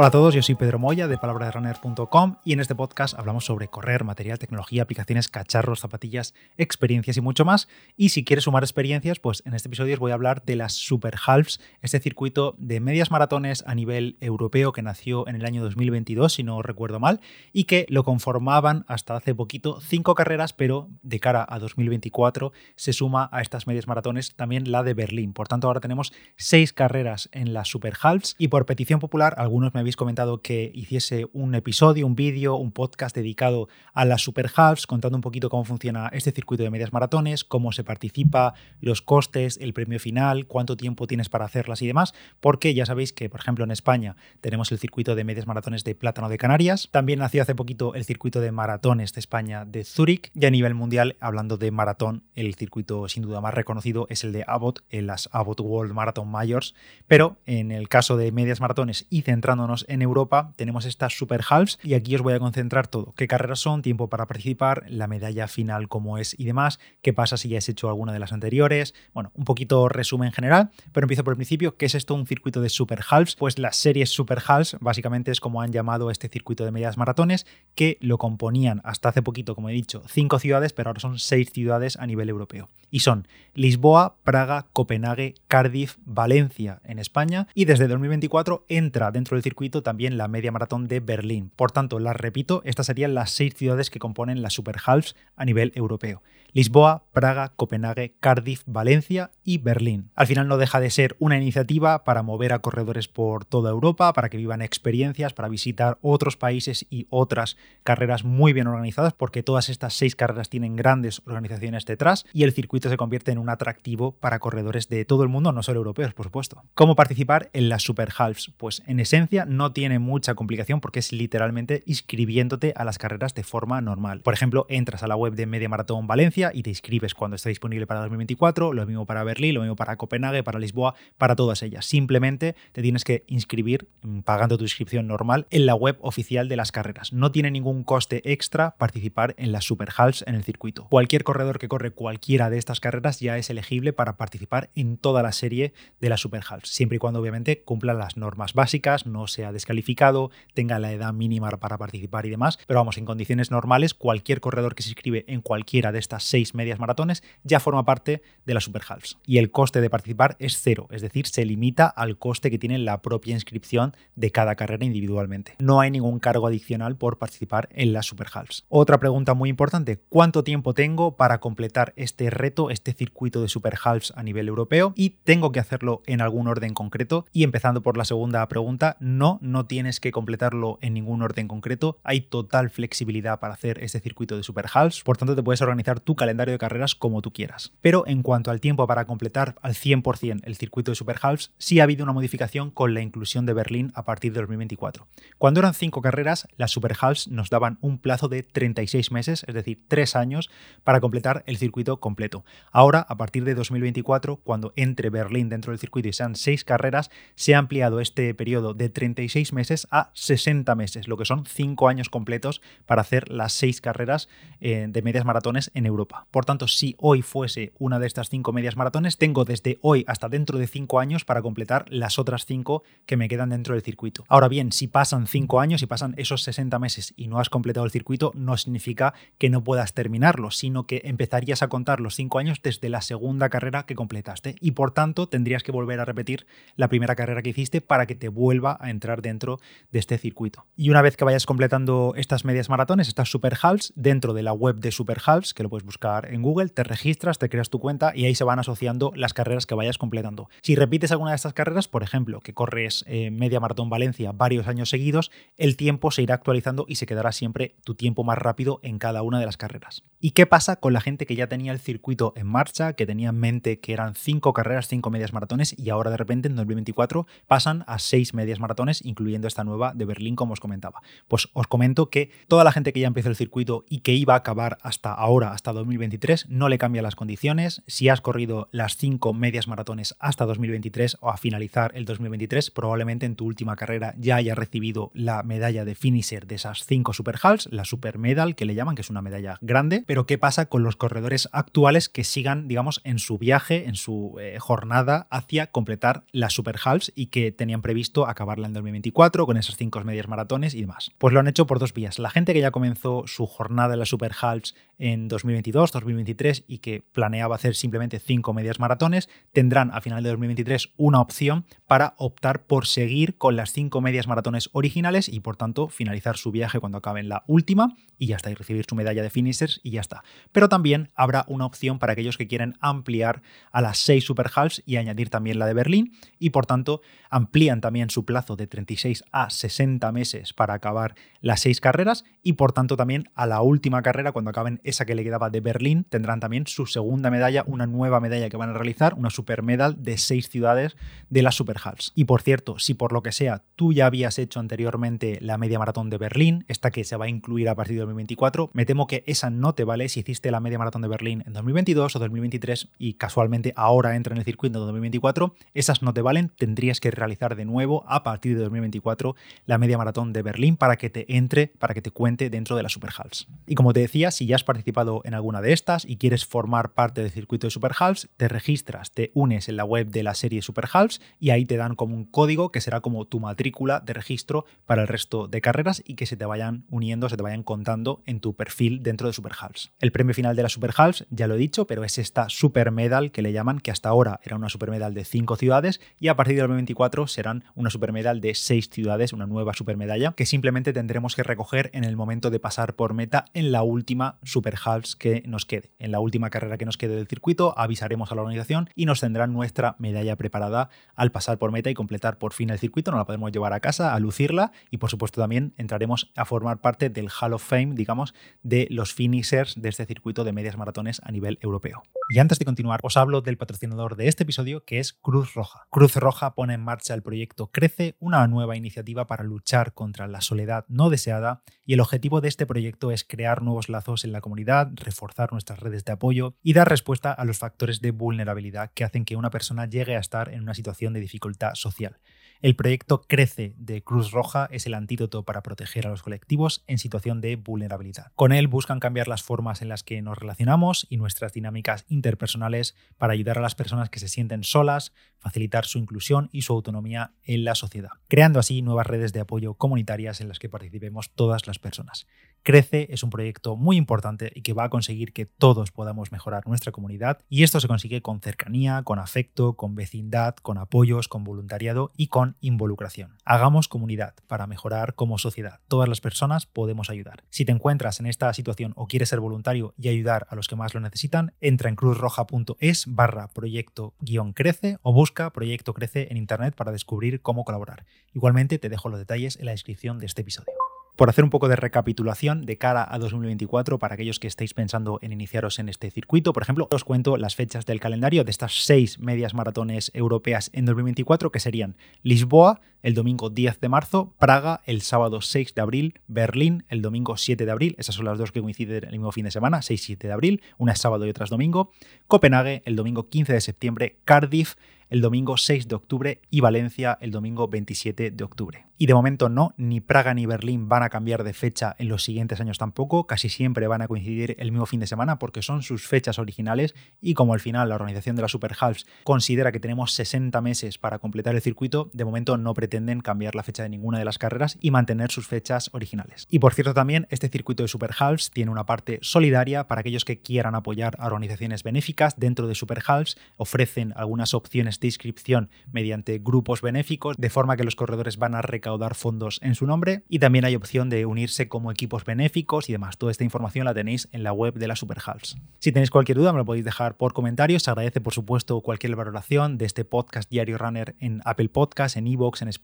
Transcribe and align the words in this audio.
Hola 0.00 0.06
a 0.06 0.10
todos, 0.12 0.32
yo 0.32 0.42
soy 0.44 0.54
Pedro 0.54 0.78
Moya 0.78 1.08
de 1.08 1.18
palabraderunner.com 1.18 2.36
y 2.44 2.52
en 2.52 2.60
este 2.60 2.76
podcast 2.76 3.18
hablamos 3.18 3.46
sobre 3.46 3.66
correr, 3.66 4.04
material, 4.04 4.38
tecnología, 4.38 4.84
aplicaciones, 4.84 5.26
cacharros, 5.26 5.80
zapatillas, 5.80 6.34
experiencias 6.56 7.16
y 7.16 7.20
mucho 7.20 7.44
más. 7.44 7.66
Y 7.96 8.10
si 8.10 8.22
quieres 8.22 8.44
sumar 8.44 8.62
experiencias, 8.62 9.18
pues 9.18 9.42
en 9.44 9.54
este 9.54 9.66
episodio 9.66 9.94
os 9.94 9.98
voy 9.98 10.12
a 10.12 10.14
hablar 10.14 10.44
de 10.44 10.54
las 10.54 10.74
Super 10.74 11.16
Halves, 11.26 11.58
este 11.82 11.98
circuito 11.98 12.54
de 12.58 12.78
medias 12.78 13.10
maratones 13.10 13.64
a 13.66 13.74
nivel 13.74 14.16
europeo 14.20 14.70
que 14.70 14.82
nació 14.82 15.26
en 15.26 15.34
el 15.34 15.44
año 15.44 15.64
2022, 15.64 16.32
si 16.32 16.44
no 16.44 16.62
recuerdo 16.62 17.00
mal, 17.00 17.20
y 17.52 17.64
que 17.64 17.84
lo 17.88 18.04
conformaban 18.04 18.84
hasta 18.86 19.16
hace 19.16 19.34
poquito 19.34 19.80
cinco 19.80 20.14
carreras, 20.14 20.52
pero 20.52 20.90
de 21.02 21.18
cara 21.18 21.44
a 21.48 21.58
2024 21.58 22.52
se 22.76 22.92
suma 22.92 23.28
a 23.32 23.42
estas 23.42 23.66
medias 23.66 23.88
maratones 23.88 24.36
también 24.36 24.70
la 24.70 24.84
de 24.84 24.94
Berlín. 24.94 25.32
Por 25.32 25.48
tanto, 25.48 25.66
ahora 25.66 25.80
tenemos 25.80 26.12
seis 26.36 26.72
carreras 26.72 27.28
en 27.32 27.52
las 27.52 27.66
Super 27.66 27.94
Halves 28.00 28.36
y 28.38 28.46
por 28.46 28.64
petición 28.64 29.00
popular 29.00 29.34
algunos 29.38 29.74
me 29.74 29.87
habéis 29.88 29.96
comentado 29.96 30.42
que 30.42 30.70
hiciese 30.74 31.28
un 31.32 31.54
episodio, 31.54 32.06
un 32.06 32.14
vídeo, 32.14 32.56
un 32.56 32.72
podcast 32.72 33.16
dedicado 33.16 33.70
a 33.94 34.04
las 34.04 34.20
Super 34.20 34.50
Halves, 34.54 34.86
contando 34.86 35.16
un 35.16 35.22
poquito 35.22 35.48
cómo 35.48 35.64
funciona 35.64 36.10
este 36.12 36.30
circuito 36.30 36.62
de 36.62 36.68
medias 36.68 36.92
maratones, 36.92 37.42
cómo 37.42 37.72
se 37.72 37.84
participa, 37.84 38.52
los 38.82 39.00
costes, 39.00 39.56
el 39.62 39.72
premio 39.72 39.98
final, 39.98 40.46
cuánto 40.46 40.76
tiempo 40.76 41.06
tienes 41.06 41.30
para 41.30 41.46
hacerlas 41.46 41.80
y 41.80 41.86
demás, 41.86 42.12
porque 42.38 42.74
ya 42.74 42.84
sabéis 42.84 43.14
que, 43.14 43.30
por 43.30 43.40
ejemplo, 43.40 43.64
en 43.64 43.70
España 43.70 44.16
tenemos 44.42 44.70
el 44.72 44.78
circuito 44.78 45.14
de 45.14 45.24
medias 45.24 45.46
maratones 45.46 45.84
de 45.84 45.94
Plátano 45.94 46.28
de 46.28 46.36
Canarias, 46.36 46.90
también 46.92 47.20
nació 47.20 47.40
hace 47.40 47.54
poquito 47.54 47.94
el 47.94 48.04
circuito 48.04 48.42
de 48.42 48.52
maratones 48.52 49.14
de 49.14 49.20
España 49.20 49.64
de 49.64 49.84
Zúrich, 49.84 50.30
y 50.34 50.44
a 50.44 50.50
nivel 50.50 50.74
mundial, 50.74 51.16
hablando 51.18 51.56
de 51.56 51.70
maratón, 51.70 52.24
el 52.34 52.56
circuito 52.56 53.08
sin 53.08 53.22
duda 53.22 53.40
más 53.40 53.54
reconocido 53.54 54.06
es 54.10 54.22
el 54.22 54.34
de 54.34 54.44
Abbott, 54.46 54.80
en 54.90 55.06
las 55.06 55.30
Abbott 55.32 55.60
World 55.60 55.94
Marathon 55.94 56.28
Majors, 56.28 56.74
pero 57.06 57.38
en 57.46 57.72
el 57.72 57.88
caso 57.88 58.18
de 58.18 58.32
medias 58.32 58.60
maratones 58.60 59.06
y 59.08 59.22
centrándonos 59.22 59.77
en 59.88 60.02
Europa 60.02 60.52
tenemos 60.56 60.84
estas 60.84 61.16
Super 61.16 61.42
Halves 61.48 61.78
y 61.82 61.94
aquí 61.94 62.14
os 62.14 62.22
voy 62.22 62.34
a 62.34 62.38
concentrar 62.38 62.88
todo. 62.88 63.12
¿Qué 63.16 63.28
carreras 63.28 63.60
son? 63.60 63.82
Tiempo 63.82 64.08
para 64.08 64.26
participar, 64.26 64.84
la 64.88 65.06
medalla 65.06 65.48
final 65.48 65.88
cómo 65.88 66.18
es 66.18 66.34
y 66.38 66.44
demás. 66.44 66.80
¿Qué 67.02 67.12
pasa 67.12 67.36
si 67.36 67.48
ya 67.48 67.58
has 67.58 67.68
hecho 67.68 67.88
alguna 67.88 68.12
de 68.12 68.18
las 68.18 68.32
anteriores? 68.32 68.94
Bueno, 69.14 69.30
un 69.34 69.44
poquito 69.44 69.88
resumen 69.88 70.32
general, 70.32 70.70
pero 70.92 71.04
empiezo 71.04 71.24
por 71.24 71.32
el 71.32 71.36
principio. 71.36 71.76
¿Qué 71.76 71.86
es 71.86 71.94
esto? 71.94 72.14
Un 72.14 72.26
circuito 72.26 72.60
de 72.60 72.68
Super 72.68 73.00
Halves. 73.08 73.36
Pues 73.36 73.58
las 73.58 73.76
series 73.76 74.10
Super 74.10 74.42
Halves 74.46 74.76
básicamente 74.80 75.30
es 75.30 75.40
como 75.40 75.62
han 75.62 75.72
llamado 75.72 76.10
este 76.10 76.28
circuito 76.28 76.64
de 76.64 76.72
medias 76.72 76.96
maratones 76.96 77.46
que 77.74 77.98
lo 78.00 78.18
componían 78.18 78.80
hasta 78.84 79.10
hace 79.10 79.22
poquito, 79.22 79.54
como 79.54 79.68
he 79.68 79.72
dicho, 79.72 80.02
cinco 80.08 80.38
ciudades, 80.38 80.72
pero 80.72 80.90
ahora 80.90 81.00
son 81.00 81.18
seis 81.18 81.50
ciudades 81.52 81.96
a 81.96 82.06
nivel 82.06 82.28
europeo. 82.28 82.68
Y 82.90 83.00
son 83.00 83.26
Lisboa, 83.54 84.16
Praga, 84.22 84.66
Copenhague, 84.72 85.34
Cardiff, 85.48 85.96
Valencia 86.04 86.80
en 86.84 86.98
España 86.98 87.48
y 87.54 87.64
desde 87.64 87.88
2024 87.88 88.64
entra 88.68 89.10
dentro 89.10 89.36
del 89.36 89.42
circuito 89.42 89.82
también 89.82 90.16
la 90.16 90.28
media 90.28 90.52
maratón 90.52 90.86
de 90.86 91.00
Berlín. 91.00 91.50
Por 91.56 91.72
tanto, 91.72 91.98
las 91.98 92.16
repito, 92.16 92.62
estas 92.64 92.86
serían 92.86 93.14
las 93.14 93.32
seis 93.32 93.54
ciudades 93.54 93.90
que 93.90 93.98
componen 93.98 94.42
la 94.42 94.50
Super 94.50 94.76
Halves 94.84 95.16
a 95.34 95.44
nivel 95.44 95.72
europeo. 95.74 96.22
Lisboa, 96.52 97.04
Praga, 97.12 97.52
Copenhague, 97.56 98.14
Cardiff, 98.20 98.62
Valencia 98.64 99.32
y 99.44 99.58
Berlín. 99.58 100.10
Al 100.14 100.26
final 100.26 100.48
no 100.48 100.56
deja 100.56 100.80
de 100.80 100.90
ser 100.90 101.14
una 101.18 101.36
iniciativa 101.36 102.04
para 102.04 102.22
mover 102.22 102.52
a 102.52 102.60
corredores 102.60 103.06
por 103.06 103.44
toda 103.44 103.70
Europa, 103.70 104.12
para 104.14 104.30
que 104.30 104.38
vivan 104.38 104.62
experiencias, 104.62 105.34
para 105.34 105.48
visitar 105.48 105.98
otros 106.00 106.36
países 106.36 106.86
y 106.88 107.06
otras 107.10 107.56
carreras 107.82 108.24
muy 108.24 108.52
bien 108.52 108.66
organizadas, 108.66 109.12
porque 109.12 109.42
todas 109.42 109.68
estas 109.68 109.94
seis 109.94 110.16
carreras 110.16 110.48
tienen 110.48 110.76
grandes 110.76 111.20
organizaciones 111.26 111.84
detrás 111.84 112.24
y 112.32 112.44
el 112.44 112.52
circuito 112.52 112.77
se 112.86 112.96
convierte 112.96 113.32
en 113.32 113.38
un 113.38 113.48
atractivo 113.48 114.12
para 114.12 114.38
corredores 114.38 114.88
de 114.88 115.04
todo 115.04 115.22
el 115.22 115.28
mundo, 115.28 115.52
no 115.52 115.62
solo 115.62 115.78
europeos, 115.78 116.14
por 116.14 116.26
supuesto. 116.26 116.62
¿Cómo 116.74 116.94
participar 116.94 117.50
en 117.52 117.68
las 117.68 117.82
Super 117.82 118.10
Halves? 118.16 118.52
Pues 118.56 118.82
en 118.86 119.00
esencia 119.00 119.44
no 119.44 119.72
tiene 119.72 119.98
mucha 119.98 120.34
complicación 120.34 120.80
porque 120.80 121.00
es 121.00 121.12
literalmente 121.12 121.82
inscribiéndote 121.86 122.74
a 122.76 122.84
las 122.84 122.98
carreras 122.98 123.34
de 123.34 123.42
forma 123.42 123.80
normal. 123.80 124.20
Por 124.20 124.34
ejemplo, 124.34 124.66
entras 124.68 125.02
a 125.02 125.08
la 125.08 125.16
web 125.16 125.34
de 125.34 125.46
Media 125.46 125.68
Maratón 125.68 126.06
Valencia 126.06 126.50
y 126.54 126.62
te 126.62 126.70
inscribes 126.70 127.14
cuando 127.14 127.36
esté 127.36 127.48
disponible 127.48 127.86
para 127.86 128.00
2024, 128.00 128.72
lo 128.72 128.86
mismo 128.86 129.06
para 129.06 129.24
Berlín, 129.24 129.54
lo 129.54 129.60
mismo 129.60 129.76
para 129.76 129.96
Copenhague, 129.96 130.42
para 130.42 130.58
Lisboa, 130.58 130.94
para 131.16 131.34
todas 131.34 131.62
ellas. 131.62 131.86
Simplemente 131.86 132.54
te 132.72 132.82
tienes 132.82 133.04
que 133.04 133.24
inscribir 133.26 133.88
mm, 134.02 134.20
pagando 134.20 134.58
tu 134.58 134.64
inscripción 134.64 135.06
normal 135.06 135.46
en 135.50 135.66
la 135.66 135.74
web 135.74 135.96
oficial 136.00 136.48
de 136.48 136.56
las 136.56 136.72
carreras. 136.72 137.12
No 137.12 137.32
tiene 137.32 137.50
ningún 137.50 137.84
coste 137.84 138.20
extra 138.30 138.74
participar 138.76 139.34
en 139.38 139.52
las 139.52 139.64
Super 139.64 139.88
Halves 139.96 140.24
en 140.26 140.34
el 140.34 140.44
circuito. 140.44 140.86
Cualquier 140.90 141.24
corredor 141.24 141.58
que 141.58 141.68
corre 141.68 141.90
cualquiera 141.90 142.50
de 142.50 142.58
estas 142.58 142.67
carreras 142.78 143.20
ya 143.20 143.38
es 143.38 143.50
elegible 143.50 143.92
para 143.92 144.16
participar 144.16 144.70
en 144.74 144.96
toda 144.96 145.22
la 145.22 145.32
serie 145.32 145.72
de 146.00 146.08
las 146.08 146.20
Super 146.20 146.42
Halves, 146.48 146.68
siempre 146.68 146.96
y 146.96 146.98
cuando 146.98 147.20
obviamente 147.20 147.62
cumpla 147.62 147.94
las 147.94 148.16
normas 148.16 148.54
básicas, 148.54 149.06
no 149.06 149.26
sea 149.26 149.52
descalificado, 149.52 150.30
tenga 150.54 150.78
la 150.78 150.92
edad 150.92 151.12
mínima 151.12 151.48
para 151.50 151.78
participar 151.78 152.26
y 152.26 152.30
demás, 152.30 152.58
pero 152.66 152.80
vamos, 152.80 152.98
en 152.98 153.06
condiciones 153.06 153.50
normales, 153.50 153.94
cualquier 153.94 154.40
corredor 154.40 154.74
que 154.74 154.82
se 154.82 154.90
inscribe 154.90 155.24
en 155.28 155.40
cualquiera 155.40 155.92
de 155.92 155.98
estas 155.98 156.24
seis 156.24 156.54
medias 156.54 156.78
maratones 156.78 157.22
ya 157.42 157.60
forma 157.60 157.84
parte 157.84 158.22
de 158.44 158.54
la 158.54 158.60
Super 158.60 158.82
Halves. 158.86 159.16
Y 159.24 159.38
el 159.38 159.50
coste 159.50 159.80
de 159.80 159.90
participar 159.90 160.36
es 160.38 160.60
cero, 160.60 160.88
es 160.90 161.02
decir, 161.02 161.26
se 161.26 161.44
limita 161.44 161.86
al 161.86 162.18
coste 162.18 162.50
que 162.50 162.58
tiene 162.58 162.78
la 162.78 163.00
propia 163.00 163.34
inscripción 163.34 163.94
de 164.14 164.30
cada 164.30 164.56
carrera 164.56 164.84
individualmente. 164.84 165.54
No 165.58 165.80
hay 165.80 165.90
ningún 165.90 166.18
cargo 166.18 166.46
adicional 166.46 166.96
por 166.96 167.18
participar 167.18 167.68
en 167.72 167.92
la 167.92 168.02
Super 168.02 168.26
Halves. 168.32 168.64
Otra 168.68 168.98
pregunta 168.98 169.34
muy 169.34 169.48
importante, 169.48 169.98
¿cuánto 170.08 170.44
tiempo 170.44 170.74
tengo 170.74 171.16
para 171.16 171.38
completar 171.40 171.92
este 171.96 172.30
reto, 172.30 172.57
este 172.70 172.92
circuito 172.92 173.40
de 173.40 173.48
Super 173.48 173.78
Halves 173.82 174.12
a 174.16 174.22
nivel 174.22 174.48
europeo? 174.48 174.92
Y 174.96 175.10
tengo 175.24 175.52
que 175.52 175.60
hacerlo 175.60 176.02
en 176.06 176.20
algún 176.20 176.48
orden 176.48 176.74
concreto. 176.74 177.24
Y 177.32 177.44
empezando 177.44 177.82
por 177.82 177.96
la 177.96 178.04
segunda 178.04 178.46
pregunta, 178.48 178.96
no, 179.00 179.38
no 179.40 179.66
tienes 179.66 180.00
que 180.00 180.10
completarlo 180.10 180.78
en 180.82 180.94
ningún 180.94 181.22
orden 181.22 181.48
concreto, 181.48 181.98
hay 182.02 182.22
total 182.22 182.70
flexibilidad 182.70 183.40
para 183.40 183.54
hacer 183.54 183.82
este 183.82 184.00
circuito 184.00 184.36
de 184.36 184.42
Super 184.42 184.66
Halves, 184.72 185.02
por 185.02 185.16
tanto 185.16 185.36
te 185.36 185.42
puedes 185.42 185.62
organizar 185.62 186.00
tu 186.00 186.16
calendario 186.16 186.52
de 186.52 186.58
carreras 186.58 186.94
como 186.94 187.22
tú 187.22 187.32
quieras. 187.32 187.72
Pero 187.80 188.04
en 188.06 188.22
cuanto 188.22 188.50
al 188.50 188.60
tiempo 188.60 188.86
para 188.86 189.06
completar 189.06 189.54
al 189.62 189.74
100% 189.74 190.40
el 190.42 190.56
circuito 190.56 190.90
de 190.90 190.96
Super 190.96 191.18
Halves, 191.22 191.52
sí 191.58 191.80
ha 191.80 191.84
habido 191.84 192.04
una 192.04 192.12
modificación 192.12 192.70
con 192.70 192.94
la 192.94 193.00
inclusión 193.00 193.46
de 193.46 193.52
Berlín 193.52 193.92
a 193.94 194.04
partir 194.04 194.32
de 194.32 194.40
2024. 194.40 195.06
Cuando 195.38 195.60
eran 195.60 195.74
cinco 195.74 196.02
carreras, 196.02 196.48
las 196.56 196.70
Super 196.70 196.96
Halves 197.00 197.28
nos 197.28 197.50
daban 197.50 197.78
un 197.80 197.98
plazo 197.98 198.28
de 198.28 198.42
36 198.42 199.12
meses, 199.12 199.44
es 199.46 199.54
decir, 199.54 199.84
3 199.88 200.16
años, 200.16 200.50
para 200.84 201.00
completar 201.00 201.44
el 201.46 201.56
circuito 201.56 201.98
completo. 202.00 202.44
Ahora, 202.72 203.00
a 203.08 203.16
partir 203.16 203.44
de 203.44 203.54
2024, 203.54 204.36
cuando 204.36 204.72
entre 204.76 205.10
Berlín 205.10 205.48
dentro 205.48 205.72
del 205.72 205.78
circuito 205.78 206.08
y 206.08 206.12
sean 206.12 206.36
6 206.36 206.64
carreras, 206.64 207.10
se 207.34 207.54
ha 207.54 207.58
ampliado 207.58 208.00
este 208.00 208.32
periodo 208.34 208.74
de 208.74 208.88
36 208.88 209.52
meses 209.52 209.86
a 209.90 210.10
60 210.14 210.74
meses, 210.74 211.08
lo 211.08 211.16
que 211.16 211.24
son 211.24 211.44
5 211.46 211.88
años 211.88 212.08
completos 212.08 212.60
para 212.86 213.02
hacer 213.02 213.28
las 213.30 213.52
6 213.54 213.80
carreras 213.80 214.28
eh, 214.60 214.86
de 214.88 215.02
medias 215.02 215.24
maratones 215.24 215.70
en 215.74 215.86
Europa. 215.86 216.26
Por 216.30 216.44
tanto, 216.44 216.68
si 216.68 216.94
hoy 216.98 217.22
fuese 217.22 217.72
una 217.78 217.98
de 217.98 218.06
estas 218.06 218.28
5 218.28 218.52
medias 218.52 218.76
maratones, 218.76 219.18
tengo 219.18 219.44
desde 219.44 219.78
hoy 219.82 220.04
hasta 220.06 220.28
dentro 220.28 220.58
de 220.58 220.66
5 220.66 221.00
años 221.00 221.24
para 221.24 221.42
completar 221.42 221.86
las 221.88 222.18
otras 222.18 222.46
5 222.46 222.82
que 223.06 223.16
me 223.16 223.28
quedan 223.28 223.50
dentro 223.50 223.74
del 223.74 223.82
circuito. 223.82 224.24
Ahora 224.28 224.48
bien, 224.48 224.72
si 224.72 224.88
pasan 224.88 225.26
5 225.26 225.60
años 225.60 225.82
y 225.82 225.86
pasan 225.86 226.14
esos 226.16 226.42
60 226.42 226.78
meses 226.78 227.14
y 227.16 227.28
no 227.28 227.38
has 227.38 227.50
completado 227.50 227.84
el 227.84 227.92
circuito, 227.92 228.32
no 228.34 228.56
significa 228.56 229.14
que 229.38 229.50
no 229.50 229.62
puedas 229.62 229.94
terminarlo, 229.94 230.50
sino 230.50 230.86
que 230.86 231.02
empezarías 231.04 231.62
a 231.62 231.68
contar 231.68 232.00
los 232.00 232.14
5 232.38 232.40
años 232.40 232.60
desde 232.62 232.88
la 232.88 233.00
segunda 233.00 233.48
carrera 233.48 233.84
que 233.84 233.94
completaste 233.94 234.54
y 234.60 234.72
por 234.72 234.92
tanto 234.92 235.28
tendrías 235.28 235.62
que 235.62 235.72
volver 235.72 235.98
a 235.98 236.04
repetir 236.04 236.46
la 236.76 236.88
primera 236.88 237.16
carrera 237.16 237.42
que 237.42 237.50
hiciste 237.50 237.80
para 237.80 238.06
que 238.06 238.14
te 238.14 238.28
vuelva 238.28 238.76
a 238.80 238.90
entrar 238.90 239.22
dentro 239.22 239.58
de 239.90 239.98
este 239.98 240.18
circuito. 240.18 240.66
Y 240.76 240.90
una 240.90 241.02
vez 241.02 241.16
que 241.16 241.24
vayas 241.24 241.46
completando 241.46 242.14
estas 242.16 242.44
medias 242.44 242.68
maratones, 242.68 243.08
estas 243.08 243.30
Super 243.30 243.56
Halves, 243.60 243.92
dentro 243.96 244.34
de 244.34 244.42
la 244.42 244.52
web 244.52 244.76
de 244.76 244.92
Super 244.92 245.18
Halves, 245.24 245.54
que 245.54 245.62
lo 245.62 245.70
puedes 245.70 245.84
buscar 245.84 246.32
en 246.32 246.42
Google, 246.42 246.68
te 246.68 246.84
registras, 246.84 247.38
te 247.38 247.48
creas 247.48 247.70
tu 247.70 247.80
cuenta 247.80 248.12
y 248.14 248.26
ahí 248.26 248.34
se 248.34 248.44
van 248.44 248.58
asociando 248.58 249.12
las 249.16 249.34
carreras 249.34 249.66
que 249.66 249.74
vayas 249.74 249.98
completando. 249.98 250.48
Si 250.62 250.76
repites 250.76 251.10
alguna 251.10 251.30
de 251.30 251.36
estas 251.36 251.54
carreras, 251.54 251.88
por 251.88 252.02
ejemplo, 252.02 252.40
que 252.40 252.54
corres 252.54 253.04
eh, 253.08 253.30
media 253.30 253.60
maratón 253.60 253.90
Valencia 253.90 254.32
varios 254.32 254.68
años 254.68 254.90
seguidos, 254.90 255.30
el 255.56 255.76
tiempo 255.76 256.10
se 256.10 256.22
irá 256.22 256.34
actualizando 256.34 256.84
y 256.88 256.96
se 256.96 257.06
quedará 257.06 257.32
siempre 257.32 257.74
tu 257.84 257.94
tiempo 257.94 258.22
más 258.22 258.38
rápido 258.38 258.80
en 258.82 258.98
cada 258.98 259.22
una 259.22 259.40
de 259.40 259.46
las 259.46 259.56
carreras. 259.56 260.02
¿Y 260.20 260.32
qué 260.32 260.46
pasa 260.46 260.76
con 260.76 260.92
la 260.92 261.00
gente 261.00 261.26
que 261.26 261.36
ya 261.36 261.48
tenía 261.48 261.72
el 261.72 261.78
circuito 261.78 262.27
en 262.36 262.46
marcha, 262.46 262.94
que 262.94 263.06
tenía 263.06 263.30
en 263.30 263.38
mente 263.38 263.80
que 263.80 263.92
eran 263.92 264.14
cinco 264.14 264.52
carreras, 264.52 264.88
cinco 264.88 265.10
medias 265.10 265.32
maratones 265.32 265.74
y 265.78 265.90
ahora 265.90 266.10
de 266.10 266.16
repente 266.16 266.48
en 266.48 266.56
2024 266.56 267.26
pasan 267.46 267.84
a 267.86 267.98
seis 267.98 268.34
medias 268.34 268.60
maratones 268.60 269.04
incluyendo 269.04 269.48
esta 269.48 269.64
nueva 269.64 269.92
de 269.94 270.04
Berlín, 270.04 270.36
como 270.36 270.52
os 270.52 270.60
comentaba. 270.60 271.02
Pues 271.28 271.48
os 271.52 271.66
comento 271.66 272.10
que 272.10 272.30
toda 272.48 272.64
la 272.64 272.72
gente 272.72 272.92
que 272.92 273.00
ya 273.00 273.06
empezó 273.06 273.28
el 273.28 273.36
circuito 273.36 273.84
y 273.88 274.00
que 274.00 274.14
iba 274.14 274.34
a 274.34 274.38
acabar 274.38 274.78
hasta 274.82 275.12
ahora, 275.12 275.52
hasta 275.52 275.72
2023, 275.72 276.48
no 276.48 276.68
le 276.68 276.78
cambia 276.78 277.02
las 277.02 277.16
condiciones. 277.16 277.82
Si 277.86 278.08
has 278.08 278.20
corrido 278.20 278.68
las 278.72 278.96
cinco 278.96 279.32
medias 279.34 279.68
maratones 279.68 280.16
hasta 280.18 280.46
2023 280.46 281.18
o 281.20 281.30
a 281.30 281.36
finalizar 281.36 281.92
el 281.94 282.04
2023, 282.04 282.70
probablemente 282.70 283.26
en 283.26 283.36
tu 283.36 283.46
última 283.46 283.76
carrera 283.76 284.14
ya 284.18 284.36
hayas 284.36 284.58
recibido 284.58 285.10
la 285.14 285.42
medalla 285.42 285.84
de 285.84 285.94
finisher 285.94 286.46
de 286.46 286.56
esas 286.56 286.84
cinco 286.84 287.12
super 287.12 287.38
halls, 287.42 287.68
la 287.72 287.84
super 287.84 288.18
medal 288.18 288.54
que 288.54 288.64
le 288.64 288.74
llaman, 288.74 288.94
que 288.94 289.02
es 289.02 289.10
una 289.10 289.22
medalla 289.22 289.58
grande. 289.60 290.04
Pero 290.06 290.26
¿qué 290.26 290.38
pasa 290.38 290.66
con 290.66 290.82
los 290.82 290.96
corredores 290.96 291.48
actuales 291.52 292.08
que 292.18 292.24
sigan, 292.24 292.66
digamos, 292.66 293.00
en 293.04 293.20
su 293.20 293.38
viaje, 293.38 293.86
en 293.86 293.94
su 293.94 294.38
eh, 294.40 294.56
jornada 294.58 295.28
hacia 295.30 295.68
completar 295.68 296.24
las 296.32 296.52
super 296.52 296.76
halls 296.84 297.12
y 297.14 297.26
que 297.26 297.52
tenían 297.52 297.80
previsto 297.80 298.26
acabarla 298.26 298.66
en 298.66 298.72
2024 298.72 299.46
con 299.46 299.56
esas 299.56 299.76
cinco 299.76 300.02
medias 300.02 300.26
maratones 300.26 300.74
y 300.74 300.80
demás? 300.80 301.12
Pues 301.18 301.32
lo 301.32 301.38
han 301.38 301.46
hecho 301.46 301.68
por 301.68 301.78
dos 301.78 301.94
vías. 301.94 302.18
La 302.18 302.30
gente 302.30 302.54
que 302.54 302.60
ya 302.60 302.72
comenzó 302.72 303.22
su 303.28 303.46
jornada 303.46 303.92
en 303.92 304.00
las 304.00 304.08
super 304.08 304.32
halls 304.40 304.74
en 304.98 305.28
2022, 305.28 305.92
2023 305.92 306.64
y 306.66 306.78
que 306.78 307.02
planeaba 307.12 307.54
hacer 307.54 307.74
simplemente 307.74 308.18
cinco 308.18 308.52
medias 308.52 308.80
maratones, 308.80 309.28
tendrán 309.52 309.90
a 309.92 310.00
final 310.00 310.22
de 310.22 310.30
2023 310.30 310.90
una 310.96 311.20
opción 311.20 311.64
para 311.86 312.14
optar 312.18 312.66
por 312.66 312.86
seguir 312.86 313.38
con 313.38 313.56
las 313.56 313.72
cinco 313.72 314.00
medias 314.00 314.26
maratones 314.26 314.70
originales 314.72 315.28
y 315.28 315.40
por 315.40 315.56
tanto 315.56 315.88
finalizar 315.88 316.36
su 316.36 316.50
viaje 316.50 316.80
cuando 316.80 316.98
acaben 316.98 317.28
la 317.28 317.44
última 317.46 317.96
y 318.18 318.26
ya 318.26 318.36
está, 318.36 318.50
y 318.50 318.54
recibir 318.54 318.84
su 318.88 318.96
medalla 318.96 319.22
de 319.22 319.30
finishers 319.30 319.80
y 319.82 319.90
ya 319.92 320.00
está. 320.00 320.24
Pero 320.52 320.68
también 320.68 321.10
habrá 321.14 321.44
una 321.46 321.66
opción 321.66 321.98
para 321.98 322.12
aquellos 322.12 322.36
que 322.36 322.48
quieren 322.48 322.74
ampliar 322.80 323.42
a 323.70 323.80
las 323.80 323.98
seis 323.98 324.24
super 324.24 324.50
halves 324.54 324.82
y 324.84 324.96
añadir 324.96 325.30
también 325.30 325.58
la 325.58 325.66
de 325.66 325.74
Berlín 325.74 326.12
y 326.38 326.50
por 326.50 326.66
tanto 326.66 327.00
amplían 327.30 327.80
también 327.80 328.10
su 328.10 328.24
plazo 328.24 328.56
de 328.56 328.66
36 328.66 329.24
a 329.30 329.50
60 329.50 330.10
meses 330.12 330.52
para 330.52 330.74
acabar 330.74 331.14
las 331.40 331.60
seis 331.60 331.80
carreras 331.80 332.24
y 332.48 332.54
por 332.54 332.72
tanto 332.72 332.96
también 332.96 333.28
a 333.34 333.44
la 333.44 333.60
última 333.60 334.00
carrera 334.00 334.32
cuando 334.32 334.48
acaben 334.48 334.80
esa 334.82 335.04
que 335.04 335.14
le 335.14 335.22
quedaba 335.22 335.50
de 335.50 335.60
Berlín, 335.60 336.06
tendrán 336.08 336.40
también 336.40 336.66
su 336.66 336.86
segunda 336.86 337.30
medalla, 337.30 337.62
una 337.66 337.86
nueva 337.86 338.20
medalla 338.20 338.48
que 338.48 338.56
van 338.56 338.70
a 338.70 338.72
realizar, 338.72 339.12
una 339.12 339.28
super 339.28 339.62
medal 339.62 340.02
de 340.02 340.16
seis 340.16 340.48
ciudades 340.48 340.96
de 341.28 341.42
las 341.42 341.56
Super 341.56 341.76
Halls. 341.84 342.12
Y 342.14 342.24
por 342.24 342.40
cierto, 342.40 342.78
si 342.78 342.94
por 342.94 343.12
lo 343.12 343.22
que 343.22 343.32
sea 343.32 343.64
tú 343.76 343.92
ya 343.92 344.06
habías 344.06 344.38
hecho 344.38 344.60
anteriormente 344.60 345.36
la 345.42 345.58
media 345.58 345.78
maratón 345.78 346.08
de 346.08 346.16
Berlín, 346.16 346.64
esta 346.68 346.90
que 346.90 347.04
se 347.04 347.18
va 347.18 347.26
a 347.26 347.28
incluir 347.28 347.68
a 347.68 347.74
partir 347.74 347.96
de 347.96 348.00
2024, 348.00 348.70
me 348.72 348.86
temo 348.86 349.06
que 349.06 349.24
esa 349.26 349.50
no 349.50 349.74
te 349.74 349.84
vale 349.84 350.08
si 350.08 350.20
hiciste 350.20 350.50
la 350.50 350.60
media 350.60 350.78
maratón 350.78 351.02
de 351.02 351.08
Berlín 351.08 351.44
en 351.46 351.52
2022 351.52 352.16
o 352.16 352.18
2023 352.18 352.88
y 352.96 353.12
casualmente 353.12 353.74
ahora 353.76 354.16
entra 354.16 354.32
en 354.32 354.38
el 354.38 354.46
circuito 354.46 354.78
de 354.78 354.86
2024, 354.86 355.54
esas 355.74 356.00
no 356.00 356.14
te 356.14 356.22
valen, 356.22 356.48
tendrías 356.48 356.98
que 356.98 357.10
realizar 357.10 357.56
de 357.56 357.66
nuevo 357.66 358.06
a 358.08 358.22
partir 358.22 358.56
de 358.56 358.62
2024 358.62 359.36
la 359.66 359.76
media 359.76 359.98
maratón 359.98 360.32
de 360.32 360.40
Berlín 360.40 360.78
para 360.78 360.96
que 360.96 361.10
te 361.10 361.36
entre, 361.36 361.66
para 361.66 361.92
que 361.92 362.00
te 362.00 362.10
cuente 362.10 362.37
dentro 362.48 362.76
de 362.76 362.84
las 362.84 362.92
Super 362.92 363.10
Halls. 363.16 363.48
Y 363.66 363.74
como 363.74 363.92
te 363.92 364.00
decía, 364.00 364.30
si 364.30 364.46
ya 364.46 364.56
has 364.56 364.64
participado 364.64 365.20
en 365.24 365.34
alguna 365.34 365.60
de 365.60 365.72
estas 365.72 366.04
y 366.04 366.16
quieres 366.16 366.46
formar 366.46 366.94
parte 366.94 367.22
del 367.22 367.30
circuito 367.30 367.66
de 367.66 367.72
Super 367.72 367.92
Halves, 367.98 368.28
te 368.36 368.48
registras, 368.48 369.10
te 369.10 369.32
unes 369.34 369.68
en 369.68 369.76
la 369.76 369.84
web 369.84 370.08
de 370.08 370.22
la 370.22 370.34
serie 370.34 370.62
Super 370.62 370.88
Halves 370.92 371.20
y 371.40 371.50
ahí 371.50 371.64
te 371.64 371.76
dan 371.76 371.96
como 371.96 372.14
un 372.14 372.24
código 372.24 372.70
que 372.70 372.80
será 372.80 373.00
como 373.00 373.24
tu 373.24 373.40
matrícula 373.40 374.00
de 374.00 374.12
registro 374.12 374.64
para 374.86 375.02
el 375.02 375.08
resto 375.08 375.48
de 375.48 375.60
carreras 375.60 376.02
y 376.06 376.14
que 376.14 376.26
se 376.26 376.36
te 376.36 376.44
vayan 376.44 376.84
uniendo, 376.90 377.28
se 377.28 377.36
te 377.36 377.42
vayan 377.42 377.62
contando 377.62 378.22
en 378.26 378.40
tu 378.40 378.54
perfil 378.54 379.02
dentro 379.02 379.26
de 379.26 379.32
Super 379.32 379.52
Halves. 379.58 379.90
El 380.00 380.12
premio 380.12 380.34
final 380.34 380.54
de 380.54 380.62
la 380.62 380.68
Super 380.68 380.92
Halves, 380.96 381.26
ya 381.30 381.46
lo 381.46 381.54
he 381.54 381.58
dicho, 381.58 381.86
pero 381.86 382.04
es 382.04 382.18
esta 382.18 382.48
Super 382.48 382.90
Medal 382.90 383.32
que 383.32 383.42
le 383.42 383.52
llaman, 383.52 383.80
que 383.80 383.90
hasta 383.90 384.08
ahora 384.08 384.40
era 384.44 384.56
una 384.56 384.68
Super 384.68 384.90
Medal 384.90 385.14
de 385.14 385.24
5 385.24 385.56
ciudades 385.56 386.00
y 386.20 386.28
a 386.28 386.36
partir 386.36 386.56
del 386.56 386.62
2024 386.62 387.26
serán 387.26 387.64
una 387.74 387.90
Super 387.90 388.12
Medal 388.12 388.40
de 388.40 388.54
6 388.54 388.90
ciudades, 388.90 389.32
una 389.32 389.46
nueva 389.46 389.74
Super 389.74 389.96
Medalla 389.96 390.32
que 390.32 390.46
simplemente 390.46 390.92
tendremos 390.92 391.34
que 391.34 391.42
recoger 391.42 391.90
en 391.94 392.04
el 392.04 392.16
momento 392.18 392.50
de 392.50 392.60
pasar 392.60 392.94
por 392.94 393.14
meta 393.14 393.46
en 393.54 393.72
la 393.72 393.82
última 393.82 394.38
Super 394.42 394.74
Halves 394.84 395.16
que 395.16 395.42
nos 395.46 395.64
quede. 395.64 395.92
En 395.98 396.12
la 396.12 396.20
última 396.20 396.50
carrera 396.50 396.76
que 396.76 396.84
nos 396.84 396.98
quede 396.98 397.16
del 397.16 397.26
circuito 397.26 397.72
avisaremos 397.78 398.30
a 398.30 398.34
la 398.34 398.42
organización 398.42 398.90
y 398.94 399.06
nos 399.06 399.20
tendrán 399.20 399.54
nuestra 399.54 399.96
medalla 399.98 400.36
preparada 400.36 400.90
al 401.14 401.32
pasar 401.32 401.58
por 401.58 401.72
meta 401.72 401.88
y 401.88 401.94
completar 401.94 402.38
por 402.38 402.52
fin 402.52 402.70
el 402.70 402.78
circuito. 402.78 403.10
Nos 403.10 403.18
la 403.18 403.24
podemos 403.24 403.50
llevar 403.50 403.72
a 403.72 403.80
casa, 403.80 404.14
a 404.14 404.20
lucirla 404.20 404.72
y 404.90 404.98
por 404.98 405.10
supuesto 405.10 405.40
también 405.40 405.72
entraremos 405.78 406.30
a 406.36 406.44
formar 406.44 406.80
parte 406.80 407.08
del 407.08 407.30
Hall 407.30 407.54
of 407.54 407.66
Fame, 407.66 407.94
digamos, 407.94 408.34
de 408.62 408.86
los 408.90 409.14
finishers 409.14 409.80
de 409.80 409.88
este 409.88 410.04
circuito 410.04 410.44
de 410.44 410.52
medias 410.52 410.76
maratones 410.76 411.22
a 411.24 411.32
nivel 411.32 411.58
europeo. 411.62 412.02
Y 412.30 412.40
antes 412.40 412.58
de 412.58 412.66
continuar, 412.66 413.00
os 413.02 413.16
hablo 413.16 413.40
del 413.40 413.56
patrocinador 413.56 414.16
de 414.16 414.28
este 414.28 414.42
episodio 414.42 414.84
que 414.84 414.98
es 414.98 415.14
Cruz 415.14 415.54
Roja. 415.54 415.86
Cruz 415.88 416.14
Roja 416.16 416.54
pone 416.54 416.74
en 416.74 416.84
marcha 416.84 417.14
el 417.14 417.22
proyecto 417.22 417.68
Crece, 417.68 418.16
una 418.18 418.46
nueva 418.48 418.76
iniciativa 418.76 419.26
para 419.26 419.44
luchar 419.44 419.94
contra 419.94 420.26
la 420.26 420.42
soledad 420.42 420.84
no 420.88 421.08
deseada 421.08 421.62
y 421.86 421.94
el 421.94 422.00
objetivo 422.08 422.40
de 422.40 422.48
este 422.48 422.64
proyecto 422.64 423.10
es 423.10 423.22
crear 423.22 423.60
nuevos 423.60 423.90
lazos 423.90 424.24
en 424.24 424.32
la 424.32 424.40
comunidad, 424.40 424.90
reforzar 424.94 425.52
nuestras 425.52 425.78
redes 425.78 426.06
de 426.06 426.12
apoyo 426.12 426.54
y 426.62 426.72
dar 426.72 426.88
respuesta 426.88 427.32
a 427.32 427.44
los 427.44 427.58
factores 427.58 428.00
de 428.00 428.12
vulnerabilidad 428.12 428.90
que 428.94 429.04
hacen 429.04 429.26
que 429.26 429.36
una 429.36 429.50
persona 429.50 429.84
llegue 429.84 430.16
a 430.16 430.20
estar 430.20 430.48
en 430.48 430.62
una 430.62 430.72
situación 430.72 431.12
de 431.12 431.20
dificultad 431.20 431.74
social. 431.74 432.16
El 432.60 432.74
proyecto 432.74 433.22
Crece 433.28 433.72
de 433.76 434.02
Cruz 434.02 434.32
Roja 434.32 434.68
es 434.72 434.84
el 434.86 434.94
antídoto 434.94 435.44
para 435.44 435.62
proteger 435.62 436.08
a 436.08 436.10
los 436.10 436.24
colectivos 436.24 436.82
en 436.88 436.98
situación 436.98 437.40
de 437.40 437.54
vulnerabilidad. 437.54 438.32
Con 438.34 438.50
él 438.50 438.66
buscan 438.66 438.98
cambiar 438.98 439.28
las 439.28 439.44
formas 439.44 439.80
en 439.80 439.88
las 439.88 440.02
que 440.02 440.20
nos 440.22 440.36
relacionamos 440.36 441.06
y 441.08 441.18
nuestras 441.18 441.52
dinámicas 441.52 442.04
interpersonales 442.08 442.96
para 443.16 443.34
ayudar 443.34 443.58
a 443.58 443.62
las 443.62 443.76
personas 443.76 444.10
que 444.10 444.18
se 444.18 444.26
sienten 444.26 444.64
solas, 444.64 445.12
facilitar 445.38 445.84
su 445.84 445.98
inclusión 445.98 446.48
y 446.50 446.62
su 446.62 446.72
autonomía 446.72 447.30
en 447.44 447.62
la 447.62 447.76
sociedad, 447.76 448.10
creando 448.26 448.58
así 448.58 448.82
nuevas 448.82 449.06
redes 449.06 449.32
de 449.32 449.38
apoyo 449.38 449.74
comunitarias 449.74 450.40
en 450.40 450.48
las 450.48 450.58
que 450.58 450.68
participemos 450.68 451.30
todas 451.30 451.68
las 451.68 451.78
personas. 451.78 452.26
Crece 452.68 453.06
es 453.08 453.22
un 453.22 453.30
proyecto 453.30 453.76
muy 453.76 453.96
importante 453.96 454.52
y 454.54 454.60
que 454.60 454.74
va 454.74 454.84
a 454.84 454.90
conseguir 454.90 455.32
que 455.32 455.46
todos 455.46 455.90
podamos 455.90 456.32
mejorar 456.32 456.66
nuestra 456.66 456.92
comunidad 456.92 457.38
y 457.48 457.62
esto 457.62 457.80
se 457.80 457.88
consigue 457.88 458.20
con 458.20 458.42
cercanía, 458.42 459.02
con 459.04 459.18
afecto, 459.18 459.72
con 459.72 459.94
vecindad, 459.94 460.54
con 460.56 460.76
apoyos, 460.76 461.28
con 461.28 461.44
voluntariado 461.44 462.12
y 462.14 462.26
con 462.26 462.58
involucración. 462.60 463.38
Hagamos 463.46 463.88
comunidad 463.88 464.34
para 464.48 464.66
mejorar 464.66 465.14
como 465.14 465.38
sociedad. 465.38 465.80
Todas 465.88 466.10
las 466.10 466.20
personas 466.20 466.66
podemos 466.66 467.08
ayudar. 467.08 467.42
Si 467.48 467.64
te 467.64 467.72
encuentras 467.72 468.20
en 468.20 468.26
esta 468.26 468.52
situación 468.52 468.92
o 468.96 469.06
quieres 469.06 469.30
ser 469.30 469.40
voluntario 469.40 469.94
y 469.96 470.10
ayudar 470.10 470.46
a 470.50 470.54
los 470.54 470.68
que 470.68 470.76
más 470.76 470.92
lo 470.92 471.00
necesitan, 471.00 471.54
entra 471.62 471.88
en 471.88 471.96
cruzroja.es 471.96 473.06
barra 473.06 473.48
proyecto 473.48 474.12
guion 474.20 474.52
crece 474.52 474.98
o 475.00 475.14
busca 475.14 475.54
proyecto 475.54 475.94
crece 475.94 476.28
en 476.30 476.36
internet 476.36 476.74
para 476.74 476.92
descubrir 476.92 477.40
cómo 477.40 477.64
colaborar. 477.64 478.04
Igualmente 478.34 478.78
te 478.78 478.90
dejo 478.90 479.08
los 479.08 479.18
detalles 479.18 479.56
en 479.56 479.64
la 479.64 479.72
descripción 479.72 480.18
de 480.18 480.26
este 480.26 480.42
episodio 480.42 480.87
por 481.18 481.28
hacer 481.28 481.42
un 481.42 481.50
poco 481.50 481.66
de 481.66 481.74
recapitulación 481.74 482.64
de 482.64 482.78
cara 482.78 483.04
a 483.10 483.18
2024 483.18 483.98
para 483.98 484.14
aquellos 484.14 484.38
que 484.38 484.46
estéis 484.46 484.72
pensando 484.72 485.18
en 485.20 485.32
iniciaros 485.32 485.80
en 485.80 485.88
este 485.88 486.12
circuito. 486.12 486.52
Por 486.52 486.62
ejemplo, 486.62 486.86
os 486.92 487.02
cuento 487.02 487.36
las 487.36 487.56
fechas 487.56 487.86
del 487.86 487.98
calendario 487.98 488.44
de 488.44 488.52
estas 488.52 488.84
seis 488.84 489.18
medias 489.18 489.52
maratones 489.52 490.12
europeas 490.14 490.70
en 490.72 490.84
2024, 490.84 491.50
que 491.50 491.58
serían 491.58 491.96
Lisboa 492.22 492.80
el 493.02 493.14
domingo 493.14 493.50
10 493.50 493.80
de 493.80 493.88
marzo, 493.88 494.34
Praga 494.38 494.80
el 494.86 495.02
sábado 495.02 495.40
6 495.40 495.74
de 495.74 495.82
abril, 495.82 496.20
Berlín 496.26 496.84
el 496.88 497.02
domingo 497.02 497.36
7 497.36 497.64
de 497.64 497.70
abril, 497.70 497.94
esas 497.98 498.14
son 498.14 498.24
las 498.24 498.38
dos 498.38 498.52
que 498.52 498.60
coinciden 498.60 499.04
el 499.04 499.12
mismo 499.12 499.32
fin 499.32 499.44
de 499.44 499.50
semana, 499.50 499.82
6 499.82 500.00
y 500.00 500.04
7 500.06 500.26
de 500.26 500.32
abril, 500.32 500.62
una 500.78 500.92
es 500.92 501.00
sábado 501.00 501.26
y 501.26 501.30
otra 501.30 501.44
es 501.44 501.50
domingo, 501.50 501.92
Copenhague 502.26 502.82
el 502.84 502.96
domingo 502.96 503.28
15 503.28 503.52
de 503.52 503.60
septiembre, 503.60 504.16
Cardiff 504.24 504.74
el 505.10 505.20
domingo 505.20 505.56
6 505.56 505.88
de 505.88 505.94
octubre 505.94 506.40
y 506.50 506.60
Valencia 506.60 507.16
el 507.20 507.30
domingo 507.30 507.68
27 507.68 508.30
de 508.30 508.44
octubre. 508.44 508.86
Y 509.00 509.06
de 509.06 509.14
momento 509.14 509.48
no, 509.48 509.74
ni 509.76 510.00
Praga 510.00 510.34
ni 510.34 510.44
Berlín 510.46 510.88
van 510.88 511.04
a 511.04 511.08
cambiar 511.08 511.44
de 511.44 511.52
fecha 511.52 511.94
en 511.98 512.08
los 512.08 512.24
siguientes 512.24 512.60
años 512.60 512.78
tampoco, 512.78 513.26
casi 513.26 513.48
siempre 513.48 513.86
van 513.86 514.02
a 514.02 514.08
coincidir 514.08 514.56
el 514.58 514.72
mismo 514.72 514.86
fin 514.86 515.00
de 515.00 515.06
semana 515.06 515.38
porque 515.38 515.62
son 515.62 515.82
sus 515.82 516.06
fechas 516.06 516.38
originales 516.38 516.94
y 517.20 517.34
como 517.34 517.54
al 517.54 517.60
final 517.60 517.88
la 517.88 517.94
organización 517.94 518.34
de 518.36 518.42
la 518.42 518.48
Super 518.48 518.74
Halves 518.78 519.06
considera 519.22 519.72
que 519.72 519.80
tenemos 519.80 520.12
60 520.12 520.60
meses 520.60 520.98
para 520.98 521.20
completar 521.20 521.54
el 521.54 521.62
circuito, 521.62 522.10
de 522.12 522.24
momento 522.24 522.56
no 522.56 522.74
pretenden 522.88 523.20
cambiar 523.20 523.54
la 523.54 523.62
fecha 523.62 523.82
de 523.82 523.90
ninguna 523.90 524.18
de 524.18 524.24
las 524.24 524.38
carreras 524.38 524.78
y 524.80 524.90
mantener 524.90 525.30
sus 525.30 525.46
fechas 525.46 525.90
originales. 525.92 526.46
Y 526.48 526.58
por 526.58 526.72
cierto 526.72 526.94
también, 526.94 527.26
este 527.28 527.50
circuito 527.50 527.82
de 527.82 527.88
Super 527.88 528.12
Halves 528.18 528.50
tiene 528.50 528.70
una 528.70 528.86
parte 528.86 529.18
solidaria 529.20 529.86
para 529.86 530.00
aquellos 530.00 530.24
que 530.24 530.40
quieran 530.40 530.74
apoyar 530.74 531.16
a 531.18 531.26
organizaciones 531.26 531.82
benéficas 531.82 532.38
dentro 532.38 532.66
de 532.66 532.74
Super 532.74 533.02
Halves, 533.06 533.36
ofrecen 533.58 534.14
algunas 534.16 534.54
opciones 534.54 535.00
de 535.00 535.08
inscripción 535.08 535.68
mediante 535.92 536.38
grupos 536.38 536.80
benéficos, 536.80 537.36
de 537.36 537.50
forma 537.50 537.76
que 537.76 537.84
los 537.84 537.94
corredores 537.94 538.38
van 538.38 538.54
a 538.54 538.62
recaudar 538.62 539.14
fondos 539.14 539.60
en 539.62 539.74
su 539.74 539.86
nombre 539.86 540.22
y 540.30 540.38
también 540.38 540.64
hay 540.64 540.74
opción 540.74 541.10
de 541.10 541.26
unirse 541.26 541.68
como 541.68 541.92
equipos 541.92 542.24
benéficos 542.24 542.88
y 542.88 542.92
demás. 542.92 543.18
Toda 543.18 543.32
esta 543.32 543.44
información 543.44 543.84
la 543.84 543.92
tenéis 543.92 544.30
en 544.32 544.44
la 544.44 544.54
web 544.54 544.76
de 544.78 544.88
la 544.88 544.96
Super 544.96 545.18
Halves. 545.26 545.58
Si 545.78 545.92
tenéis 545.92 546.10
cualquier 546.10 546.38
duda 546.38 546.54
me 546.54 546.58
lo 546.58 546.64
podéis 546.64 546.86
dejar 546.86 547.18
por 547.18 547.34
comentarios. 547.34 547.82
Se 547.82 547.90
agradece 547.90 548.22
por 548.22 548.32
supuesto 548.32 548.80
cualquier 548.80 549.14
valoración 549.14 549.76
de 549.76 549.84
este 549.84 550.06
podcast 550.06 550.50
Diario 550.50 550.78
Runner 550.78 551.14
en 551.20 551.42
Apple 551.44 551.68
Podcasts, 551.68 552.16
en 552.16 552.26
Evox, 552.26 552.62
en. 552.62 552.77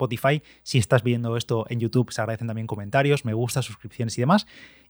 Si 0.63 0.79
estás 0.79 1.03
viendo 1.03 1.37
esto 1.37 1.67
en 1.69 1.81
YouTube, 1.81 2.13
se 2.13 2.21
agradecen 2.21 2.47
también 2.47 2.67
comentarios, 2.67 3.25
me 3.25 3.35
gusta, 3.35 3.63
suscripciones 3.63 4.17
y 4.19 4.23
demás. 4.23 4.47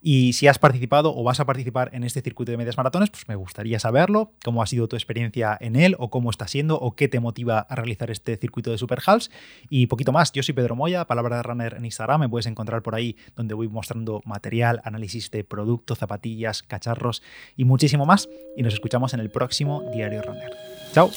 Y 0.06 0.34
si 0.34 0.48
has 0.48 0.58
participado 0.58 1.16
o 1.16 1.22
vas 1.22 1.40
a 1.40 1.46
participar 1.46 1.90
en 1.94 2.04
este 2.04 2.20
circuito 2.20 2.52
de 2.52 2.58
medias 2.58 2.76
maratones, 2.76 3.08
pues 3.08 3.26
me 3.26 3.36
gustaría 3.36 3.80
saberlo, 3.80 4.32
cómo 4.44 4.62
ha 4.62 4.66
sido 4.66 4.86
tu 4.86 4.96
experiencia 4.96 5.56
en 5.58 5.76
él 5.76 5.96
o 5.98 6.10
cómo 6.10 6.28
está 6.30 6.46
siendo 6.46 6.78
o 6.78 6.94
qué 6.94 7.08
te 7.08 7.20
motiva 7.20 7.60
a 7.60 7.74
realizar 7.74 8.10
este 8.10 8.36
circuito 8.36 8.70
de 8.70 8.76
Super 8.76 9.00
Halves. 9.04 9.30
Y 9.70 9.86
poquito 9.86 10.12
más, 10.12 10.30
yo 10.32 10.42
soy 10.42 10.52
Pedro 10.54 10.76
Moya, 10.76 11.06
palabra 11.06 11.38
de 11.38 11.42
runner 11.42 11.74
en 11.78 11.86
Instagram, 11.86 12.20
me 12.20 12.28
puedes 12.28 12.46
encontrar 12.46 12.82
por 12.82 12.94
ahí 12.94 13.16
donde 13.34 13.54
voy 13.54 13.68
mostrando 13.68 14.20
material, 14.26 14.82
análisis 14.84 15.30
de 15.30 15.42
producto, 15.42 15.94
zapatillas, 15.94 16.62
cacharros 16.62 17.22
y 17.56 17.64
muchísimo 17.64 18.04
más. 18.04 18.28
Y 18.56 18.62
nos 18.62 18.74
escuchamos 18.74 19.14
en 19.14 19.20
el 19.20 19.30
próximo 19.30 19.90
Diario 19.92 20.20
Runner. 20.22 20.50
Chao. 20.92 21.10